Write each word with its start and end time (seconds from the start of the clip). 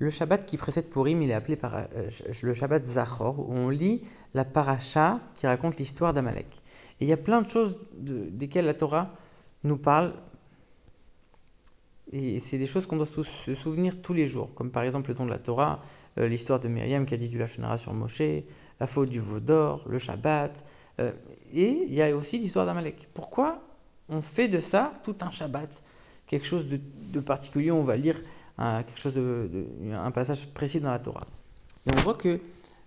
Le 0.00 0.10
Shabbat 0.10 0.46
qui 0.46 0.56
précède 0.56 0.88
Purim, 0.88 1.22
il 1.22 1.30
est 1.30 1.34
appelé 1.34 1.58
euh, 1.64 2.10
le 2.42 2.54
Shabbat 2.54 2.86
Zachor, 2.86 3.40
où 3.40 3.52
on 3.52 3.68
lit 3.68 4.04
la 4.34 4.44
paracha 4.44 5.20
qui 5.34 5.48
raconte 5.48 5.78
l'histoire 5.78 6.14
d'Amalek. 6.14 6.46
Et 7.00 7.04
il 7.04 7.08
y 7.08 7.12
a 7.12 7.16
plein 7.16 7.42
de 7.42 7.50
choses 7.50 7.78
de, 7.96 8.28
desquelles 8.30 8.66
la 8.66 8.74
Torah 8.74 9.10
nous 9.64 9.78
parle, 9.78 10.14
et 12.12 12.38
c'est 12.38 12.58
des 12.58 12.66
choses 12.66 12.86
qu'on 12.86 12.96
doit 12.96 13.06
se 13.06 13.54
souvenir 13.54 14.00
tous 14.00 14.14
les 14.14 14.26
jours, 14.26 14.54
comme 14.54 14.70
par 14.70 14.84
exemple 14.84 15.10
le 15.10 15.14
don 15.14 15.26
de 15.26 15.30
la 15.30 15.38
Torah, 15.38 15.82
euh, 16.18 16.28
l'histoire 16.28 16.60
de 16.60 16.68
Myriam 16.68 17.04
qui 17.04 17.14
a 17.14 17.16
dit 17.16 17.28
du 17.28 17.38
Lachonara 17.38 17.78
sur 17.78 17.92
Moshe, 17.94 18.22
la 18.78 18.86
faute 18.86 19.10
du 19.10 19.18
veau 19.18 19.40
d'or, 19.40 19.84
le 19.88 19.98
Shabbat, 19.98 20.64
euh, 21.00 21.12
et 21.52 21.84
il 21.88 21.94
y 21.94 22.02
a 22.02 22.14
aussi 22.16 22.38
l'histoire 22.38 22.64
d'Amalek. 22.64 23.08
Pourquoi 23.12 23.60
on 24.08 24.22
fait 24.22 24.46
de 24.46 24.60
ça 24.60 24.92
tout 25.02 25.16
un 25.20 25.32
Shabbat? 25.32 25.82
Quelque 26.28 26.46
chose 26.46 26.68
de, 26.68 27.20
particulier, 27.20 27.70
on 27.70 27.84
va 27.84 27.96
lire 27.96 28.20
un, 28.58 28.82
quelque 28.82 29.00
chose 29.00 29.18
un 29.18 30.10
passage 30.10 30.48
précis 30.48 30.80
dans 30.80 30.90
la 30.90 30.98
Torah. 30.98 31.26
Et 31.86 31.90
on 31.92 31.96
voit 31.96 32.14
que 32.14 32.38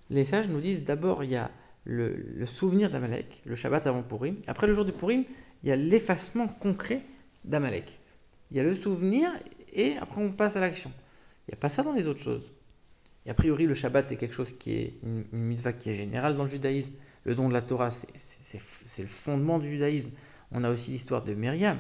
les 0.09 0.25
sages 0.25 0.47
nous 0.47 0.61
disent 0.61 0.83
d'abord 0.83 1.23
il 1.23 1.31
y 1.31 1.35
a 1.35 1.49
le, 1.85 2.45
souvenir 2.45 2.89
d'Amalek, 2.91 3.41
le 3.45 3.55
Shabbat 3.55 3.87
avant 3.87 4.03
Purim. 4.03 4.35
Après 4.47 4.67
le 4.67 4.73
jour 4.73 4.85
de 4.85 4.91
Purim, 4.91 5.23
il 5.63 5.69
y 5.69 5.71
a 5.71 5.75
l'effacement 5.75 6.47
concret 6.47 7.01
d'Amalek. 7.43 7.99
Il 8.51 8.57
y 8.57 8.59
a 8.59 8.63
le 8.63 8.75
souvenir 8.75 9.31
et 9.73 9.97
après 9.97 10.21
on 10.21 10.31
passe 10.31 10.55
à 10.55 10.59
l'action. 10.59 10.91
Il 11.47 11.51
n'y 11.51 11.57
a 11.57 11.59
pas 11.59 11.69
ça 11.69 11.83
dans 11.83 11.93
les 11.93 12.07
autres 12.07 12.21
choses. 12.21 12.51
A 13.27 13.33
priori, 13.33 13.65
le 13.65 13.75
Shabbat, 13.75 14.09
c'est 14.09 14.15
quelque 14.15 14.33
chose 14.33 14.53
qui 14.53 14.73
est 14.73 14.93
une, 15.03 15.25
une 15.31 15.43
mitzvah 15.43 15.73
qui 15.73 15.91
est 15.91 15.95
générale 15.95 16.35
dans 16.35 16.43
le 16.43 16.49
judaïsme. 16.49 16.91
Le 17.23 17.35
don 17.35 17.47
de 17.49 17.53
la 17.53 17.61
Torah, 17.61 17.91
c'est 18.17 19.01
le 19.01 19.07
fondement 19.07 19.59
du 19.59 19.69
judaïsme. 19.69 20.09
On 20.51 20.63
a 20.63 20.71
aussi 20.71 20.91
l'histoire 20.91 21.23
de 21.23 21.33
Myriam, 21.33 21.77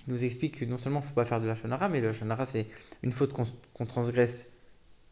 qui 0.00 0.10
nous 0.10 0.24
explique 0.24 0.58
que 0.58 0.64
non 0.64 0.78
seulement 0.78 1.00
il 1.00 1.02
ne 1.02 1.08
faut 1.08 1.14
pas 1.14 1.26
faire 1.26 1.40
de 1.40 1.46
la 1.46 1.54
shonara, 1.54 1.88
mais 1.90 2.00
la 2.00 2.12
shonara, 2.12 2.46
c'est 2.46 2.66
une 3.02 3.12
faute 3.12 3.32
qu'on 3.32 3.86
transgresse 3.86 4.50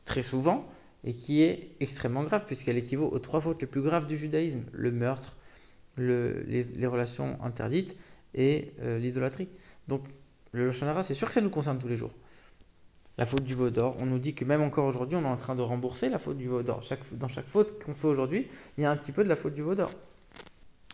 très 0.06 0.22
souvent 0.22 0.66
et 1.04 1.12
qui 1.12 1.42
est 1.42 1.76
extrêmement 1.80 2.24
grave, 2.24 2.44
puisqu'elle 2.46 2.78
équivaut 2.78 3.08
aux 3.08 3.18
trois 3.18 3.40
fautes 3.40 3.60
les 3.60 3.66
plus 3.66 3.82
graves 3.82 4.06
du 4.06 4.16
judaïsme 4.16 4.62
le 4.72 4.90
meurtre, 4.90 5.36
les, 5.98 6.86
relations 6.86 7.38
interdites 7.42 7.96
et 8.34 8.72
euh, 8.80 8.98
l'idolâtrie. 8.98 9.48
Donc, 9.88 10.02
le 10.52 10.72
c'est 10.72 11.14
sûr 11.14 11.28
que 11.28 11.34
ça 11.34 11.42
nous 11.42 11.50
concerne 11.50 11.78
tous 11.78 11.88
les 11.88 11.96
jours 11.96 12.12
la 13.18 13.26
faute 13.26 13.42
du 13.42 13.56
veau 13.56 13.68
d'or. 13.68 13.96
On 13.98 14.06
nous 14.06 14.20
dit 14.20 14.32
que 14.32 14.44
même 14.44 14.62
encore 14.62 14.86
aujourd'hui, 14.86 15.18
on 15.18 15.22
est 15.22 15.26
en 15.26 15.36
train 15.36 15.56
de 15.56 15.62
rembourser 15.62 16.08
la 16.08 16.20
faute 16.20 16.38
du 16.38 16.46
veau 16.48 16.62
d'or. 16.62 16.80
dans 17.14 17.28
chaque 17.28 17.48
faute 17.48 17.82
qu'on 17.82 17.92
fait 17.92 18.06
aujourd'hui, 18.06 18.46
il 18.76 18.82
y 18.82 18.84
a 18.86 18.90
un 18.92 18.96
petit 18.96 19.10
peu 19.10 19.24
de 19.24 19.28
la 19.28 19.34
faute 19.34 19.54
du 19.54 19.62
veau 19.62 19.74
d'or. 19.74 19.90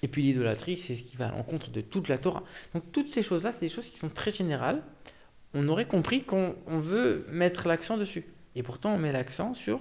Et 0.04 0.08
puis 0.08 0.20
l'idolâtrie, 0.20 0.76
c'est 0.76 0.96
ce 0.96 1.02
qui 1.02 1.16
va 1.16 1.28
à 1.28 1.30
l'encontre 1.30 1.70
de 1.70 1.80
toute 1.80 2.08
la 2.08 2.18
Torah. 2.18 2.42
Donc 2.74 2.92
toutes 2.92 3.10
ces 3.10 3.22
choses-là, 3.22 3.52
c'est 3.52 3.62
des 3.62 3.70
choses 3.70 3.88
qui 3.88 3.98
sont 3.98 4.10
très 4.10 4.34
générales. 4.34 4.82
On 5.54 5.66
aurait 5.66 5.86
compris 5.86 6.24
qu'on 6.24 6.54
veut 6.66 7.26
mettre 7.30 7.68
l'accent 7.68 7.96
dessus. 7.96 8.26
Et 8.54 8.62
pourtant, 8.62 8.92
on 8.92 8.98
met 8.98 9.12
l'accent 9.12 9.54
sur 9.54 9.80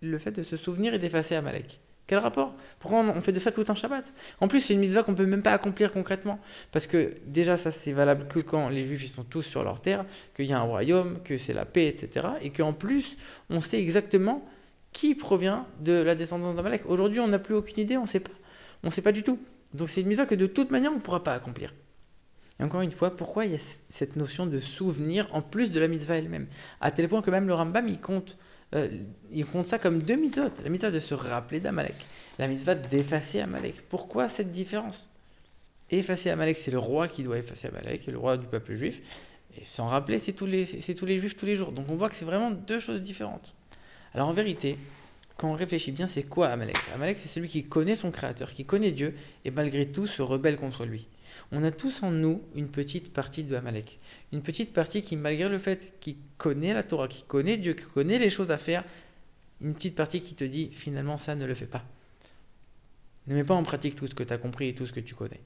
le 0.00 0.18
fait 0.18 0.32
de 0.32 0.42
se 0.42 0.56
souvenir 0.56 0.94
et 0.94 0.98
d'effacer 0.98 1.36
Amalek. 1.36 1.78
Quel 2.08 2.18
rapport? 2.18 2.56
Pourquoi 2.80 3.04
on 3.04 3.20
fait 3.20 3.30
de 3.30 3.38
ça 3.38 3.52
tout 3.52 3.64
un 3.68 3.76
Shabbat? 3.76 4.12
En 4.40 4.48
plus, 4.48 4.62
c'est 4.62 4.74
une 4.74 4.80
mitzvah 4.80 5.04
qu'on 5.04 5.14
peut 5.14 5.26
même 5.26 5.42
pas 5.42 5.52
accomplir 5.52 5.92
concrètement. 5.92 6.40
Parce 6.72 6.88
que 6.88 7.14
déjà, 7.24 7.56
ça 7.56 7.70
c'est 7.70 7.92
valable 7.92 8.26
que 8.26 8.40
quand 8.40 8.68
les 8.68 8.82
Juifs 8.82 9.14
sont 9.14 9.22
tous 9.22 9.42
sur 9.42 9.62
leur 9.62 9.80
terre, 9.80 10.04
qu'il 10.34 10.46
y 10.46 10.52
a 10.52 10.58
un 10.58 10.62
royaume, 10.62 11.22
que 11.22 11.38
c'est 11.38 11.54
la 11.54 11.66
paix, 11.66 11.86
etc. 11.86 12.26
Et 12.42 12.50
qu'en 12.50 12.72
plus, 12.72 13.16
on 13.48 13.60
sait 13.60 13.80
exactement 13.80 14.44
qui 14.90 15.14
provient 15.14 15.68
de 15.78 15.92
la 15.92 16.16
descendance 16.16 16.56
d'Amalek. 16.56 16.82
Aujourd'hui, 16.86 17.20
on 17.20 17.28
n'a 17.28 17.38
plus 17.38 17.54
aucune 17.54 17.78
idée, 17.78 17.96
on 17.96 18.02
ne 18.02 18.08
sait 18.08 18.18
pas. 18.18 18.32
On 18.82 18.88
ne 18.88 18.92
sait 18.92 19.02
pas 19.02 19.12
du 19.12 19.22
tout. 19.22 19.38
Donc 19.74 19.88
c'est 19.88 20.00
une 20.00 20.08
mitzvah 20.08 20.26
que 20.26 20.34
de 20.34 20.46
toute 20.46 20.70
manière, 20.70 20.92
on 20.92 20.96
ne 20.96 21.00
pourra 21.00 21.22
pas 21.22 21.34
accomplir. 21.34 21.74
Et 22.58 22.62
encore 22.62 22.82
une 22.82 22.90
fois, 22.90 23.16
pourquoi 23.16 23.46
il 23.46 23.52
y 23.52 23.54
a 23.54 23.58
cette 23.58 24.16
notion 24.16 24.46
de 24.46 24.60
souvenir 24.60 25.28
en 25.32 25.42
plus 25.42 25.70
de 25.70 25.80
la 25.80 25.88
mitzvah 25.88 26.16
elle-même? 26.16 26.46
À 26.80 26.90
tel 26.90 27.08
point 27.08 27.22
que 27.22 27.30
même 27.30 27.46
le 27.46 27.54
Rambam, 27.54 27.88
il 27.88 28.00
compte 28.00 28.36
euh, 28.74 28.88
ils 29.32 29.44
font 29.44 29.64
ça 29.64 29.78
comme 29.78 30.00
deux 30.00 30.16
mitzvot. 30.16 30.50
La 30.62 30.70
mitzvah 30.70 30.90
de 30.90 31.00
se 31.00 31.14
rappeler 31.14 31.60
d'Amalek, 31.60 31.96
la 32.38 32.46
mitzvah 32.46 32.74
d'effacer 32.74 33.40
Amalek. 33.40 33.88
Pourquoi 33.88 34.28
cette 34.28 34.52
différence? 34.52 35.10
Effacer 35.90 36.30
Amalek, 36.30 36.56
c'est 36.56 36.70
le 36.70 36.78
roi 36.78 37.08
qui 37.08 37.24
doit 37.24 37.38
effacer 37.38 37.68
Amalek, 37.68 38.06
le 38.06 38.18
roi 38.18 38.36
du 38.36 38.46
peuple 38.46 38.74
juif. 38.74 39.02
Et 39.58 39.64
s'en 39.64 39.88
rappeler, 39.88 40.20
c'est 40.20 40.32
tous, 40.32 40.46
tous 40.46 41.06
les 41.06 41.18
juifs 41.18 41.36
tous 41.36 41.46
les 41.46 41.56
jours. 41.56 41.72
Donc 41.72 41.86
on 41.88 41.96
voit 41.96 42.08
que 42.08 42.14
c'est 42.14 42.24
vraiment 42.24 42.52
deux 42.52 42.78
choses 42.78 43.02
différentes. 43.02 43.54
Alors 44.14 44.28
en 44.28 44.32
vérité, 44.32 44.76
quand 45.40 45.50
on 45.50 45.54
réfléchit 45.54 45.90
bien, 45.90 46.06
c'est 46.06 46.22
quoi 46.22 46.48
Amalek 46.48 46.76
Amalek, 46.94 47.16
c'est 47.18 47.26
celui 47.26 47.48
qui 47.48 47.64
connaît 47.64 47.96
son 47.96 48.10
créateur, 48.10 48.52
qui 48.52 48.66
connaît 48.66 48.90
Dieu, 48.90 49.14
et 49.46 49.50
malgré 49.50 49.86
tout 49.86 50.06
se 50.06 50.20
rebelle 50.20 50.58
contre 50.58 50.84
lui. 50.84 51.06
On 51.50 51.64
a 51.64 51.70
tous 51.70 52.02
en 52.02 52.10
nous 52.10 52.42
une 52.54 52.68
petite 52.68 53.10
partie 53.10 53.42
de 53.42 53.56
Amalek. 53.56 54.00
Une 54.34 54.42
petite 54.42 54.74
partie 54.74 55.00
qui, 55.00 55.16
malgré 55.16 55.48
le 55.48 55.56
fait 55.56 55.94
qu'il 55.98 56.16
connaît 56.36 56.74
la 56.74 56.82
Torah, 56.82 57.08
qui 57.08 57.22
connaît 57.22 57.56
Dieu, 57.56 57.72
qui 57.72 57.86
connaît 57.86 58.18
les 58.18 58.28
choses 58.28 58.50
à 58.50 58.58
faire, 58.58 58.84
une 59.62 59.72
petite 59.72 59.94
partie 59.94 60.20
qui 60.20 60.34
te 60.34 60.44
dit 60.44 60.68
finalement 60.72 61.16
ça 61.16 61.34
ne 61.34 61.46
le 61.46 61.54
fait 61.54 61.64
pas. 61.64 61.86
Ne 63.26 63.34
mets 63.34 63.44
pas 63.44 63.54
en 63.54 63.62
pratique 63.62 63.96
tout 63.96 64.08
ce 64.08 64.14
que 64.14 64.22
tu 64.22 64.34
as 64.34 64.38
compris 64.38 64.68
et 64.68 64.74
tout 64.74 64.84
ce 64.84 64.92
que 64.92 65.00
tu 65.00 65.14
connais. 65.14 65.40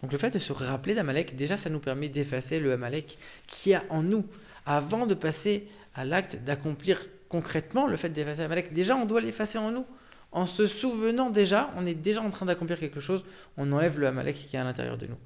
Donc 0.00 0.10
le 0.10 0.16
fait 0.16 0.30
de 0.30 0.38
se 0.38 0.54
rappeler 0.54 0.94
d'Amalek, 0.94 1.36
déjà 1.36 1.58
ça 1.58 1.68
nous 1.68 1.80
permet 1.80 2.08
d'effacer 2.08 2.60
le 2.60 2.72
Amalek 2.72 3.18
qui 3.46 3.74
a 3.74 3.84
en 3.90 4.02
nous. 4.02 4.24
Avant 4.64 5.04
de 5.04 5.12
passer 5.12 5.68
à 5.94 6.06
l'acte 6.06 6.36
d'accomplir 6.44 6.98
concrètement 7.28 7.86
le 7.86 7.96
fait 7.96 8.08
d'effacer 8.08 8.42
Amalek, 8.42 8.72
déjà 8.72 8.96
on 8.96 9.04
doit 9.04 9.20
l'effacer 9.20 9.58
en 9.58 9.70
nous. 9.70 9.86
En 10.30 10.44
se 10.44 10.66
souvenant 10.66 11.30
déjà, 11.30 11.70
on 11.76 11.86
est 11.86 11.94
déjà 11.94 12.20
en 12.20 12.30
train 12.30 12.46
d'accomplir 12.46 12.78
quelque 12.78 13.00
chose, 13.00 13.24
on 13.56 13.72
enlève 13.72 13.98
le 13.98 14.06
Amalek 14.06 14.36
qui 14.36 14.56
est 14.56 14.58
à 14.58 14.64
l'intérieur 14.64 14.98
de 14.98 15.06
nous. 15.06 15.16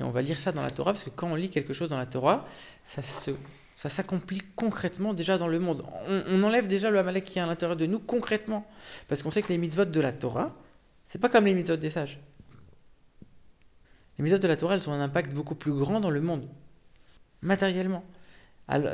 Et 0.00 0.04
on 0.04 0.10
va 0.10 0.22
lire 0.22 0.38
ça 0.38 0.52
dans 0.52 0.62
la 0.62 0.70
Torah, 0.70 0.92
parce 0.92 1.04
que 1.04 1.10
quand 1.10 1.28
on 1.28 1.34
lit 1.34 1.50
quelque 1.50 1.72
chose 1.72 1.88
dans 1.88 1.98
la 1.98 2.06
Torah, 2.06 2.46
ça 2.84 3.02
ça 3.78 3.88
s'accomplit 3.88 4.42
concrètement 4.56 5.14
déjà 5.14 5.38
dans 5.38 5.46
le 5.46 5.60
monde. 5.60 5.84
On, 6.08 6.42
enlève 6.42 6.66
déjà 6.66 6.90
le 6.90 6.98
Amalek 6.98 7.22
qui 7.22 7.38
est 7.38 7.42
à 7.42 7.46
l'intérieur 7.46 7.76
de 7.76 7.86
nous 7.86 8.00
concrètement. 8.00 8.66
Parce 9.06 9.22
qu'on 9.22 9.30
sait 9.30 9.40
que 9.40 9.50
les 9.50 9.58
mitzvot 9.58 9.84
de 9.84 10.00
la 10.00 10.10
Torah, 10.10 10.52
c'est 11.08 11.20
pas 11.20 11.28
comme 11.28 11.44
les 11.44 11.54
mitzvot 11.54 11.76
des 11.76 11.90
sages. 11.90 12.18
Les 14.18 14.24
mitzvot 14.24 14.38
de 14.38 14.48
la 14.48 14.56
Torah, 14.56 14.74
elles 14.74 14.90
ont 14.90 14.92
un 14.92 15.00
impact 15.00 15.32
beaucoup 15.32 15.54
plus 15.54 15.72
grand 15.72 16.00
dans 16.00 16.10
le 16.10 16.20
monde, 16.20 16.48
matériellement. 17.40 18.04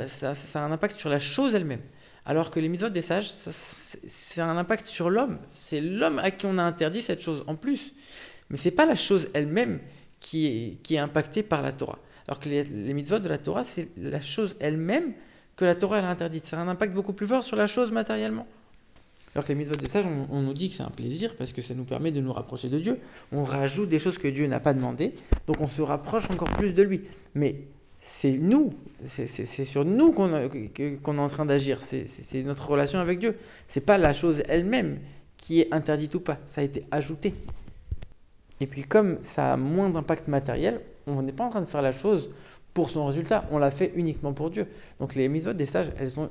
ça, 0.05 0.35
ça, 0.35 0.61
a 0.61 0.67
un 0.67 0.71
impact 0.71 0.99
sur 0.99 1.09
la 1.09 1.19
chose 1.19 1.55
elle-même. 1.55 1.81
Alors 2.25 2.49
que 2.49 2.59
les 2.59 2.69
mitzvot 2.69 2.89
des 2.89 3.03
sages, 3.03 3.29
c'est 3.29 4.41
un 4.41 4.57
impact 4.57 4.87
sur 4.87 5.09
l'homme. 5.09 5.37
C'est 5.51 5.81
l'homme 5.81 6.19
à 6.19 6.31
qui 6.31 6.47
on 6.47 6.57
a 6.57 6.63
interdit 6.63 7.01
cette 7.01 7.21
chose 7.21 7.43
en 7.47 7.55
plus. 7.55 7.93
Mais 8.49 8.57
c'est 8.57 8.71
pas 8.71 8.85
la 8.85 8.95
chose 8.95 9.29
elle-même 9.33 9.79
qui 10.19 10.79
est, 10.89 10.97
impactée 10.97 11.43
par 11.43 11.61
la 11.61 11.71
Torah. 11.71 11.99
Alors 12.27 12.39
que 12.39 12.49
les, 12.49 12.63
les 12.63 12.93
mitzvot 12.93 13.19
de 13.19 13.29
la 13.29 13.37
Torah, 13.37 13.63
c'est 13.63 13.89
la 13.97 14.21
chose 14.21 14.55
elle-même 14.59 15.13
que 15.55 15.65
la 15.65 15.75
Torah 15.75 15.99
a 15.99 16.09
interdite. 16.09 16.51
A 16.53 16.59
un 16.59 16.67
impact 16.67 16.93
beaucoup 16.93 17.13
plus 17.13 17.27
fort 17.27 17.43
sur 17.43 17.57
la 17.57 17.67
chose 17.67 17.91
matériellement. 17.91 18.47
Alors 19.35 19.43
que 19.43 19.49
les 19.49 19.55
mitzvot 19.55 19.75
des 19.75 19.85
sages, 19.85 20.05
on, 20.07 20.27
on 20.31 20.41
nous 20.41 20.53
dit 20.53 20.69
que 20.69 20.75
c'est 20.75 20.83
un 20.83 20.89
plaisir 20.89 21.35
parce 21.35 21.51
que 21.53 21.61
ça 21.61 21.75
nous 21.75 21.83
permet 21.83 22.11
de 22.11 22.21
nous 22.21 22.33
rapprocher 22.33 22.69
de 22.69 22.79
Dieu. 22.79 22.99
On 23.31 23.43
rajoute 23.43 23.89
des 23.89 23.99
choses 23.99 24.17
que 24.17 24.27
Dieu 24.27 24.47
n'a 24.47 24.59
pas 24.59 24.73
demandées, 24.73 25.13
donc 25.45 25.61
on 25.61 25.67
se 25.67 25.81
rapproche 25.83 26.31
encore 26.31 26.49
plus 26.51 26.73
de 26.73 26.81
lui. 26.81 27.01
Mais 27.35 27.67
c'est 28.25 28.37
nous, 28.39 28.73
c'est 29.07 29.65
sur 29.65 29.85
nous 29.85 30.11
qu'on 30.11 30.33
est 30.33 31.19
en 31.19 31.27
train 31.27 31.45
d'agir, 31.45 31.79
c'est 31.83 32.41
notre 32.41 32.67
relation 32.67 32.97
avec 32.97 33.19
Dieu. 33.19 33.37
C'est 33.67 33.85
pas 33.85 33.99
la 33.99 34.15
chose 34.15 34.41
elle-même 34.47 34.97
qui 35.37 35.61
est 35.61 35.71
interdite 35.71 36.15
ou 36.15 36.21
pas, 36.21 36.39
ça 36.47 36.61
a 36.61 36.63
été 36.63 36.85
ajouté. 36.89 37.35
Et 38.61 38.65
puis 38.65 38.83
comme 38.83 39.21
ça 39.21 39.53
a 39.53 39.57
moins 39.57 39.91
d'impact 39.91 40.27
matériel, 40.27 40.81
on 41.05 41.21
n'est 41.21 41.33
pas 41.33 41.43
en 41.43 41.51
train 41.51 41.61
de 41.61 41.67
faire 41.67 41.83
la 41.83 41.91
chose 41.91 42.31
pour 42.73 42.89
son 42.89 43.05
résultat, 43.05 43.45
on 43.51 43.59
l'a 43.59 43.69
fait 43.69 43.91
uniquement 43.95 44.33
pour 44.33 44.49
Dieu. 44.49 44.65
Donc 44.99 45.13
les 45.13 45.27
mitzvot 45.27 45.53
des 45.53 45.67
sages, 45.67 45.91
elles 45.99 46.09
sont, 46.09 46.29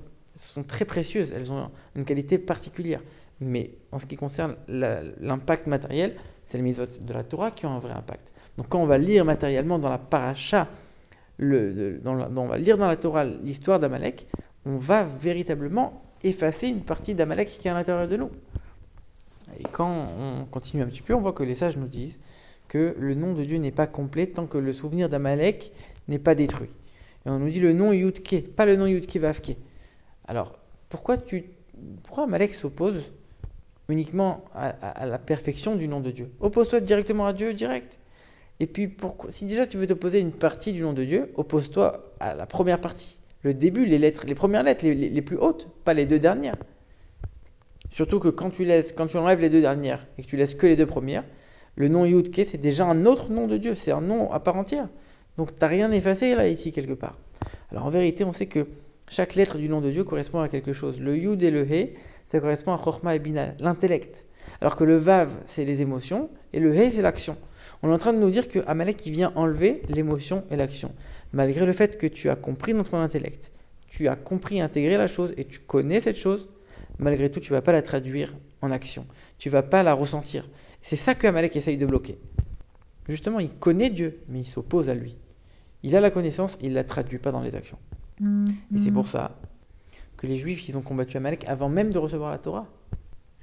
très 0.66 0.84
précieuses, 0.84 1.32
elles 1.32 1.52
ont 1.52 1.70
une 1.94 2.04
qualité 2.04 2.38
particulière. 2.38 3.02
Mais 3.40 3.70
en 3.92 4.00
ce 4.00 4.06
qui 4.06 4.16
concerne 4.16 4.56
l'impact 4.66 5.68
matériel, 5.68 6.16
c'est 6.44 6.58
les 6.58 6.64
mitzvot 6.64 6.86
de 7.00 7.12
la 7.12 7.22
Torah 7.22 7.52
qui 7.52 7.66
ont 7.66 7.70
un 7.76 7.78
vrai 7.78 7.92
impact. 7.92 8.32
Donc 8.58 8.68
quand 8.68 8.82
on 8.82 8.86
va 8.86 8.98
lire 8.98 9.24
matériellement 9.24 9.78
dans 9.78 9.90
la 9.90 9.98
paracha, 9.98 10.68
dans 11.38 12.16
on 12.36 12.46
va 12.46 12.58
lire 12.58 12.78
dans 12.78 12.86
la 12.86 12.96
Torah 12.96 13.24
l'histoire 13.24 13.80
d'Amalek, 13.80 14.26
on 14.66 14.76
va 14.76 15.04
véritablement 15.04 16.02
effacer 16.22 16.68
une 16.68 16.80
partie 16.80 17.14
d'Amalek 17.14 17.48
qui 17.48 17.68
est 17.68 17.70
à 17.70 17.74
l'intérieur 17.74 18.08
de 18.08 18.16
nous. 18.16 18.30
Et 19.60 19.64
quand 19.72 20.08
on 20.18 20.44
continue 20.46 20.82
un 20.82 20.86
petit 20.86 21.02
peu, 21.02 21.14
on 21.14 21.20
voit 21.20 21.32
que 21.32 21.42
les 21.42 21.54
sages 21.54 21.76
nous 21.76 21.86
disent 21.86 22.18
que 22.68 22.94
le 22.98 23.14
nom 23.14 23.34
de 23.34 23.44
Dieu 23.44 23.58
n'est 23.58 23.70
pas 23.70 23.86
complet 23.86 24.26
tant 24.26 24.46
que 24.46 24.58
le 24.58 24.72
souvenir 24.72 25.08
d'Amalek 25.08 25.72
n'est 26.08 26.18
pas 26.18 26.34
détruit. 26.34 26.74
Et 27.26 27.30
on 27.30 27.38
nous 27.38 27.50
dit 27.50 27.60
le 27.60 27.72
nom 27.72 27.92
Yudke, 27.92 28.54
pas 28.56 28.66
le 28.66 28.76
nom 28.76 28.86
Yudke 28.86 29.16
Vavke. 29.16 29.56
Alors, 30.26 30.58
pourquoi, 30.88 31.16
tu, 31.18 31.44
pourquoi 32.02 32.24
Amalek 32.24 32.54
s'oppose 32.54 33.12
uniquement 33.88 34.44
à, 34.54 34.68
à, 34.68 35.06
la 35.06 35.18
perfection 35.18 35.76
du 35.76 35.88
nom 35.88 36.00
de 36.00 36.10
Dieu? 36.10 36.30
Oppose-toi 36.40 36.80
directement 36.80 37.26
à 37.26 37.32
Dieu 37.32 37.52
direct. 37.52 37.98
Et 38.60 38.66
puis, 38.66 38.96
si 39.30 39.46
déjà 39.46 39.66
tu 39.66 39.76
veux 39.76 39.86
t'opposer 39.86 40.20
une 40.20 40.32
partie 40.32 40.72
du 40.72 40.82
nom 40.82 40.92
de 40.92 41.04
Dieu, 41.04 41.32
oppose-toi 41.34 42.12
à 42.20 42.34
la 42.34 42.46
première 42.46 42.80
partie. 42.80 43.18
Le 43.42 43.52
début, 43.52 43.84
les 43.84 43.98
lettres, 43.98 44.24
les 44.26 44.34
premières 44.34 44.62
lettres, 44.62 44.86
les, 44.86 45.22
plus 45.22 45.36
hautes, 45.36 45.68
pas 45.84 45.92
les 45.92 46.06
deux 46.06 46.18
dernières. 46.18 46.56
Surtout 47.90 48.20
que 48.20 48.28
quand 48.28 48.50
tu 48.50 48.64
laisses, 48.64 48.92
quand 48.92 49.06
tu 49.06 49.16
enlèves 49.16 49.40
les 49.40 49.50
deux 49.50 49.60
dernières 49.60 50.06
et 50.18 50.22
que 50.22 50.26
tu 50.26 50.36
laisses 50.36 50.54
que 50.54 50.66
les 50.66 50.76
deux 50.76 50.86
premières, 50.86 51.24
le 51.76 51.88
nom 51.88 52.04
Yudke, 52.04 52.42
c'est 52.46 52.60
déjà 52.60 52.86
un 52.86 53.04
autre 53.04 53.30
nom 53.30 53.46
de 53.46 53.56
Dieu, 53.56 53.74
c'est 53.74 53.90
un 53.90 54.00
nom 54.00 54.30
à 54.32 54.40
part 54.40 54.56
entière. 54.56 54.88
Donc 55.36 55.58
t'as 55.58 55.66
rien 55.66 55.90
effacé 55.90 56.34
là 56.34 56.48
ici 56.48 56.72
quelque 56.72 56.92
part. 56.92 57.18
Alors 57.70 57.84
en 57.84 57.90
vérité, 57.90 58.24
on 58.24 58.32
sait 58.32 58.46
que 58.46 58.66
chaque 59.08 59.34
lettre 59.34 59.58
du 59.58 59.68
nom 59.68 59.80
de 59.80 59.90
Dieu 59.90 60.04
correspond 60.04 60.40
à 60.40 60.48
quelque 60.48 60.72
chose. 60.72 61.00
Le 61.00 61.16
Yud 61.16 61.42
et 61.42 61.50
le 61.50 61.70
He, 61.70 61.90
ça 62.28 62.40
correspond 62.40 62.72
à 62.72 62.78
Chorma 62.78 63.14
et 63.14 63.18
Bina, 63.18 63.54
l'intellect. 63.58 64.26
Alors 64.60 64.76
que 64.76 64.84
le 64.84 64.96
Vav, 64.96 65.34
c'est 65.46 65.64
les 65.64 65.82
émotions, 65.82 66.30
et 66.52 66.60
le 66.60 66.74
He, 66.74 66.90
c'est 66.90 67.02
l'action. 67.02 67.36
On 67.84 67.90
est 67.90 67.92
en 67.92 67.98
train 67.98 68.14
de 68.14 68.18
nous 68.18 68.30
dire 68.30 68.48
que 68.48 68.60
Amalek, 68.66 69.04
il 69.04 69.12
vient 69.12 69.30
enlever 69.34 69.82
l'émotion 69.90 70.44
et 70.50 70.56
l'action. 70.56 70.94
Malgré 71.34 71.66
le 71.66 71.72
fait 71.74 71.98
que 71.98 72.06
tu 72.06 72.30
as 72.30 72.34
compris 72.34 72.72
dans 72.72 72.82
ton 72.82 72.96
intellect, 72.96 73.52
tu 73.88 74.08
as 74.08 74.16
compris 74.16 74.62
intégrer 74.62 74.96
la 74.96 75.06
chose 75.06 75.34
et 75.36 75.44
tu 75.44 75.60
connais 75.60 76.00
cette 76.00 76.16
chose, 76.16 76.48
malgré 76.98 77.30
tout, 77.30 77.40
tu 77.40 77.52
ne 77.52 77.58
vas 77.58 77.60
pas 77.60 77.72
la 77.72 77.82
traduire 77.82 78.34
en 78.62 78.70
action. 78.70 79.06
Tu 79.36 79.50
ne 79.50 79.52
vas 79.52 79.62
pas 79.62 79.82
la 79.82 79.92
ressentir. 79.92 80.48
C'est 80.80 80.96
ça 80.96 81.14
que 81.14 81.26
Amalek 81.26 81.56
essaye 81.56 81.76
de 81.76 81.84
bloquer. 81.84 82.18
Justement, 83.06 83.38
il 83.38 83.50
connaît 83.50 83.90
Dieu, 83.90 84.18
mais 84.30 84.40
il 84.40 84.44
s'oppose 84.46 84.88
à 84.88 84.94
lui. 84.94 85.18
Il 85.82 85.94
a 85.94 86.00
la 86.00 86.10
connaissance, 86.10 86.56
il 86.62 86.70
ne 86.70 86.76
la 86.76 86.84
traduit 86.84 87.18
pas 87.18 87.32
dans 87.32 87.42
les 87.42 87.54
actions. 87.54 87.78
Et 88.74 88.78
c'est 88.78 88.92
pour 88.92 89.08
ça 89.08 89.38
que 90.16 90.26
les 90.26 90.38
Juifs, 90.38 90.66
ils 90.70 90.78
ont 90.78 90.82
combattu 90.82 91.18
Amalek 91.18 91.44
avant 91.48 91.68
même 91.68 91.90
de 91.90 91.98
recevoir 91.98 92.30
la 92.30 92.38
Torah. 92.38 92.66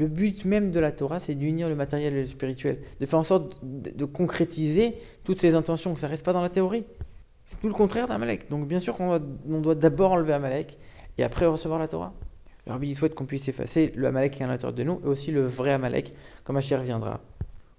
Le 0.01 0.07
but 0.07 0.45
même 0.45 0.71
de 0.71 0.79
la 0.79 0.91
Torah, 0.91 1.19
c'est 1.19 1.35
d'unir 1.35 1.69
le 1.69 1.75
matériel 1.75 2.15
et 2.15 2.21
le 2.21 2.25
spirituel, 2.25 2.79
de 2.99 3.05
faire 3.05 3.19
en 3.19 3.23
sorte 3.23 3.59
de, 3.61 4.05
concrétiser 4.05 4.95
toutes 5.23 5.39
ces 5.39 5.53
intentions, 5.53 5.93
que 5.93 5.99
ça 5.99 6.07
reste 6.07 6.25
pas 6.25 6.33
dans 6.33 6.41
la 6.41 6.49
théorie. 6.49 6.85
C'est 7.45 7.59
tout 7.61 7.67
le 7.67 7.73
contraire 7.75 8.07
d'Amalek. 8.07 8.49
Donc 8.49 8.67
bien 8.67 8.79
sûr 8.79 8.95
qu'on 8.95 9.19
doit 9.19 9.75
d'abord 9.75 10.13
enlever 10.13 10.33
Amalek 10.33 10.79
et 11.19 11.23
après 11.23 11.45
recevoir 11.45 11.77
la 11.77 11.87
Torah. 11.87 12.15
Il 12.81 12.95
souhaite 12.95 13.13
qu'on 13.13 13.27
puisse 13.27 13.47
effacer 13.47 13.93
le 13.95 14.07
Amalek 14.07 14.33
qui 14.33 14.41
est 14.41 14.45
à 14.45 14.47
l'intérieur 14.47 14.73
de 14.73 14.81
nous 14.81 14.99
et 15.05 15.07
aussi 15.07 15.29
le 15.29 15.45
vrai 15.45 15.71
Amalek 15.71 16.15
quand 16.45 16.53
Machir 16.53 16.81
viendra, 16.81 17.19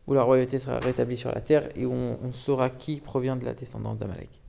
où 0.06 0.14
la 0.14 0.22
royauté 0.22 0.60
sera 0.60 0.78
rétablie 0.78 1.16
sur 1.16 1.32
la 1.34 1.40
terre 1.40 1.70
et 1.75 1.86
où 1.86 1.92
on 1.92 2.32
saura 2.32 2.70
qui 2.70 3.00
provient 3.00 3.34
de 3.34 3.44
la 3.44 3.52
descendance 3.52 3.98
d'Amalek. 3.98 4.42